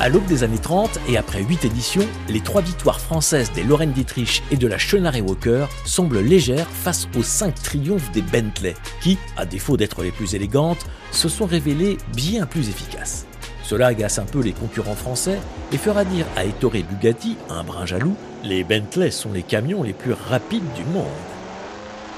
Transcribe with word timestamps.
À 0.00 0.08
l'aube 0.08 0.24
des 0.24 0.44
années 0.44 0.56
30 0.56 0.98
et 1.10 1.18
après 1.18 1.42
8 1.42 1.66
éditions, 1.66 2.06
les 2.30 2.40
trois 2.40 2.62
victoires 2.62 3.02
françaises 3.02 3.52
des 3.52 3.62
Lorraine 3.62 3.92
Dietrich 3.92 4.42
et 4.50 4.56
de 4.56 4.66
la 4.66 4.78
Chenare 4.78 5.20
Walker 5.22 5.66
semblent 5.84 6.20
légères 6.20 6.66
face 6.70 7.06
aux 7.18 7.22
5 7.22 7.54
triomphes 7.62 8.10
des 8.12 8.22
Bentley, 8.22 8.74
qui, 9.02 9.18
à 9.36 9.44
défaut 9.44 9.76
d'être 9.76 10.02
les 10.02 10.10
plus 10.10 10.34
élégantes, 10.34 10.86
se 11.12 11.28
sont 11.28 11.44
révélées 11.44 11.98
bien 12.16 12.46
plus 12.46 12.70
efficaces. 12.70 13.26
Cela 13.62 13.88
agace 13.88 14.18
un 14.18 14.24
peu 14.24 14.40
les 14.40 14.54
concurrents 14.54 14.94
français 14.94 15.38
et 15.70 15.76
fera 15.76 16.06
dire 16.06 16.24
à 16.34 16.46
Ettore 16.46 16.72
Bugatti, 16.72 17.36
un 17.50 17.62
brin 17.62 17.84
jaloux, 17.84 18.16
les 18.42 18.64
Bentley 18.64 19.10
sont 19.10 19.34
les 19.34 19.42
camions 19.42 19.82
les 19.82 19.92
plus 19.92 20.14
rapides 20.14 20.72
du 20.76 20.84
monde. 20.84 21.04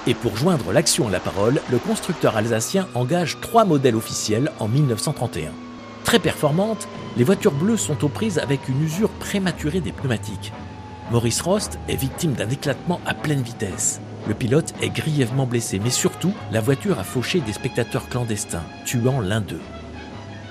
Et 0.07 0.15
pour 0.15 0.37
joindre 0.37 0.73
l'action 0.73 1.09
à 1.09 1.11
la 1.11 1.19
parole, 1.19 1.61
le 1.69 1.79
constructeur 1.79 2.37
alsacien 2.37 2.87
engage 2.95 3.39
trois 3.41 3.65
modèles 3.65 3.97
officiels 3.97 4.53
en 4.61 4.69
1931. 4.69 5.51
Très 6.05 6.19
performantes, 6.19 6.89
les 7.17 7.25
voitures 7.25 7.53
bleues 7.53 7.77
sont 7.77 8.05
aux 8.05 8.09
prises 8.09 8.39
avec 8.39 8.69
une 8.69 8.83
usure 8.83 9.09
prématurée 9.09 9.81
des 9.81 9.93
pneumatiques. 9.93 10.53
Maurice 11.11 11.41
Rost 11.41 11.79
est 11.89 11.97
victime 11.97 12.33
d'un 12.33 12.49
éclatement 12.49 13.01
à 13.07 13.15
pleine 13.15 13.43
vitesse. 13.43 14.01
Le 14.29 14.35
pilote 14.35 14.73
est 14.81 14.91
grièvement 14.91 15.47
blessé, 15.47 15.81
mais 15.83 15.91
surtout, 15.91 16.33
la 16.53 16.61
voiture 16.61 16.99
a 16.99 17.05
fauché 17.05 17.41
des 17.41 17.53
spectateurs 17.53 18.09
clandestins, 18.09 18.65
tuant 18.85 19.21
l'un 19.21 19.41
d'eux. 19.41 19.61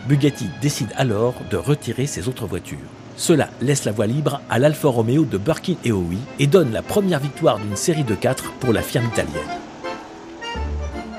Bugatti 0.07 0.49
décide 0.61 0.93
alors 0.97 1.35
de 1.49 1.57
retirer 1.57 2.05
ses 2.05 2.27
autres 2.27 2.47
voitures. 2.47 2.79
Cela 3.15 3.49
laisse 3.61 3.85
la 3.85 3.91
voie 3.91 4.07
libre 4.07 4.41
à 4.49 4.57
l'Alfa 4.59 4.87
Romeo 4.87 5.25
de 5.25 5.37
Birkin 5.37 5.75
et 5.85 5.91
Howie 5.91 6.17
et 6.39 6.47
donne 6.47 6.71
la 6.71 6.81
première 6.81 7.19
victoire 7.19 7.59
d'une 7.59 7.75
série 7.75 8.03
de 8.03 8.15
4 8.15 8.51
pour 8.53 8.73
la 8.73 8.81
firme 8.81 9.05
italienne. 9.05 9.60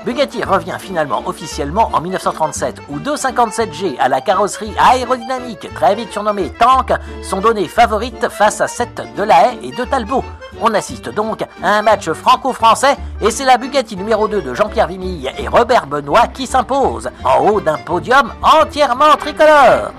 Bugatti 0.05 0.43
revient 0.43 0.75
finalement 0.79 1.23
officiellement 1.25 1.89
en 1.93 2.01
1937 2.01 2.81
où 2.89 2.99
deux 2.99 3.15
57G 3.15 3.97
à 3.99 4.09
la 4.09 4.19
carrosserie 4.19 4.73
aérodynamique, 4.77 5.73
très 5.73 5.95
vite 5.95 6.11
surnommée 6.11 6.51
Tank, 6.59 6.91
sont 7.21 7.39
données 7.39 7.69
favorites 7.69 8.27
face 8.27 8.59
à 8.59 8.67
7 8.67 9.01
de 9.15 9.23
la 9.23 9.51
Haye 9.51 9.69
et 9.69 9.71
de 9.71 9.85
Talbot. 9.85 10.23
On 10.61 10.73
assiste 10.73 11.09
donc 11.09 11.43
à 11.63 11.77
un 11.77 11.81
match 11.81 12.09
franco-français 12.11 12.97
et 13.21 13.31
c'est 13.31 13.45
la 13.45 13.57
Bugatti 13.57 13.95
numéro 13.95 14.27
2 14.27 14.41
de 14.41 14.53
Jean-Pierre 14.53 14.87
Vimille 14.87 15.31
et 15.37 15.47
Robert 15.47 15.87
Benoît 15.87 16.27
qui 16.27 16.47
s'impose 16.47 17.09
en 17.23 17.45
haut 17.45 17.61
d'un 17.61 17.77
podium 17.77 18.33
entièrement 18.41 19.15
tricolore. 19.17 19.91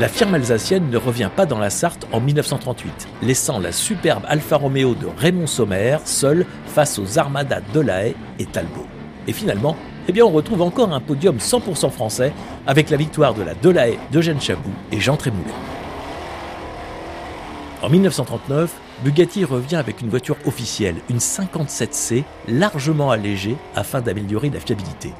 La 0.00 0.08
firme 0.08 0.34
alsacienne 0.34 0.90
ne 0.90 0.96
revient 0.96 1.30
pas 1.34 1.46
dans 1.46 1.60
la 1.60 1.70
Sarthe 1.70 2.04
en 2.10 2.18
1938, 2.18 3.06
laissant 3.22 3.60
la 3.60 3.70
superbe 3.70 4.24
Alfa 4.26 4.56
Romeo 4.56 4.96
de 4.96 5.06
Raymond 5.06 5.46
Sommer 5.46 5.98
seule 6.04 6.46
face 6.66 6.98
aux 6.98 7.16
armadas 7.16 7.60
Delahaye 7.72 8.16
et 8.40 8.44
Talbot. 8.44 8.88
Et 9.28 9.32
finalement, 9.32 9.76
eh 10.08 10.20
on 10.20 10.30
retrouve 10.30 10.62
encore 10.62 10.92
un 10.92 10.98
podium 10.98 11.36
100% 11.36 11.90
français 11.90 12.32
avec 12.66 12.90
la 12.90 12.96
victoire 12.96 13.34
de 13.34 13.44
la 13.44 13.54
Delahaye 13.54 14.00
d'Eugène 14.10 14.40
Chabou 14.40 14.70
et 14.90 14.98
Jean 14.98 15.16
Trémoulet. 15.16 15.44
En 17.80 17.88
1939, 17.88 18.72
Bugatti 19.04 19.44
revient 19.44 19.76
avec 19.76 20.00
une 20.00 20.08
voiture 20.08 20.38
officielle, 20.44 20.96
une 21.08 21.18
57C 21.18 22.24
largement 22.48 23.12
allégée 23.12 23.56
afin 23.76 24.00
d'améliorer 24.00 24.50
la 24.50 24.58
fiabilité. 24.58 25.12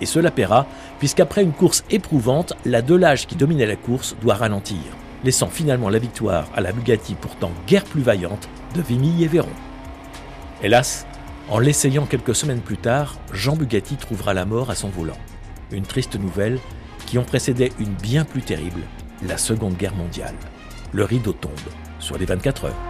Et 0.00 0.06
cela 0.06 0.30
paiera, 0.30 0.66
puisqu'après 0.98 1.42
une 1.42 1.52
course 1.52 1.84
éprouvante, 1.90 2.54
la 2.64 2.82
Delage 2.82 3.26
qui 3.26 3.36
dominait 3.36 3.66
la 3.66 3.76
course 3.76 4.16
doit 4.22 4.34
ralentir, 4.34 4.78
laissant 5.24 5.48
finalement 5.48 5.88
la 5.88 5.98
victoire 5.98 6.48
à 6.54 6.60
la 6.60 6.72
Bugatti 6.72 7.14
pourtant 7.14 7.50
guère 7.66 7.84
plus 7.84 8.02
vaillante 8.02 8.48
de 8.74 8.82
Vimy 8.82 9.22
et 9.22 9.28
Véron. 9.28 9.48
Hélas, 10.62 11.06
en 11.48 11.58
l'essayant 11.58 12.06
quelques 12.06 12.34
semaines 12.34 12.60
plus 12.60 12.76
tard, 12.76 13.16
Jean 13.32 13.56
Bugatti 13.56 13.96
trouvera 13.96 14.34
la 14.34 14.44
mort 14.44 14.70
à 14.70 14.74
son 14.74 14.88
volant. 14.88 15.18
Une 15.72 15.84
triste 15.84 16.16
nouvelle 16.16 16.58
qui 17.06 17.18
en 17.18 17.24
précédait 17.24 17.72
une 17.78 17.94
bien 17.94 18.24
plus 18.24 18.42
terrible, 18.42 18.82
la 19.26 19.36
Seconde 19.36 19.76
Guerre 19.76 19.94
mondiale. 19.94 20.34
Le 20.92 21.04
rideau 21.04 21.32
tombe 21.32 21.52
sur 21.98 22.18
les 22.18 22.26
24 22.26 22.66
heures. 22.66 22.89